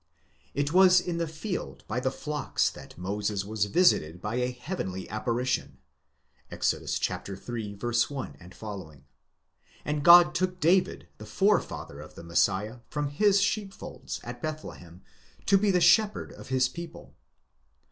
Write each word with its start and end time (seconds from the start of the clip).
° 0.01 0.03
It 0.55 0.73
was 0.73 0.99
in 0.99 1.19
the 1.19 1.27
field 1.27 1.83
by 1.87 1.99
the 1.99 2.09
flocks 2.09 2.71
that 2.71 2.97
Moses. 2.97 3.45
was 3.45 3.65
visited 3.65 4.19
by 4.19 4.37
a 4.37 4.49
heavenly 4.49 5.07
apparition 5.07 5.77
(Exod. 6.49 6.79
iii. 6.81 7.75
1 7.75 8.35
ff.); 8.49 8.95
and 9.85 10.01
God 10.03 10.33
took 10.33 10.59
David, 10.59 11.07
the 11.19 11.27
forefather 11.27 11.99
of 11.99 12.15
the 12.15 12.23
Messiah, 12.23 12.79
from 12.89 13.09
his 13.09 13.41
sheepfolds 13.41 14.19
(at 14.23 14.41
Bethlehem), 14.41 15.03
to 15.45 15.55
be 15.55 15.69
the 15.69 15.79
shep 15.79 16.15
herd 16.15 16.31
of 16.33 16.47
his 16.49 16.67
people. 16.67 17.13